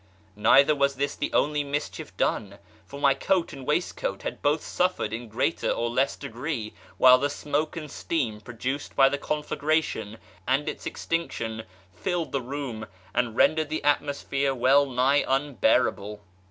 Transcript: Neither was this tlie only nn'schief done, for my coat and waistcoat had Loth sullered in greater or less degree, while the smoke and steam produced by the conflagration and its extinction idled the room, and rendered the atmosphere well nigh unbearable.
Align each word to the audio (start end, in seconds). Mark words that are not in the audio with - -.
Neither 0.35 0.73
was 0.73 0.95
this 0.95 1.15
tlie 1.15 1.29
only 1.31 1.63
nn'schief 1.63 2.09
done, 2.17 2.57
for 2.87 2.99
my 2.99 3.13
coat 3.13 3.53
and 3.53 3.67
waistcoat 3.67 4.23
had 4.23 4.39
Loth 4.43 4.61
sullered 4.63 5.11
in 5.13 5.27
greater 5.29 5.69
or 5.69 5.91
less 5.91 6.15
degree, 6.15 6.73
while 6.97 7.19
the 7.19 7.29
smoke 7.29 7.77
and 7.77 7.91
steam 7.91 8.41
produced 8.41 8.95
by 8.95 9.09
the 9.09 9.19
conflagration 9.19 10.17
and 10.47 10.67
its 10.67 10.87
extinction 10.87 11.65
idled 12.03 12.31
the 12.31 12.41
room, 12.41 12.87
and 13.13 13.35
rendered 13.35 13.69
the 13.69 13.83
atmosphere 13.83 14.55
well 14.55 14.87
nigh 14.87 15.23
unbearable. 15.27 16.19